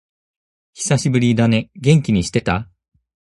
[0.73, 2.67] 久しぶりだね、元気にしてた？